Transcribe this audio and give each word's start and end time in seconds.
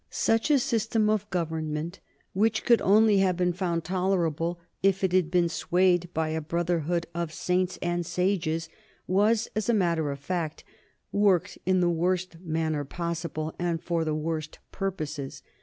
Such 0.09 0.49
a 0.49 0.57
system 0.57 1.11
of 1.11 1.29
government, 1.29 1.99
which 2.33 2.65
could 2.65 2.81
only 2.81 3.19
have 3.19 3.37
been 3.37 3.53
found 3.53 3.83
tolerable 3.83 4.59
if 4.81 5.03
it 5.03 5.11
had 5.11 5.29
been 5.29 5.47
swayed 5.47 6.11
by 6.11 6.29
a 6.29 6.41
brotherhood 6.41 7.05
of 7.13 7.31
saints 7.31 7.77
and 7.83 8.03
sages, 8.03 8.67
was, 9.05 9.47
as 9.55 9.69
a 9.69 9.75
matter 9.75 10.09
of 10.09 10.17
fact, 10.17 10.63
worked 11.11 11.59
in 11.67 11.81
the 11.81 11.89
worst 11.91 12.39
manner 12.39 12.83
possible 12.83 13.53
and 13.59 13.83
for 13.83 14.03
the 14.03 14.15
worst 14.15 14.57
purposes. 14.71 15.43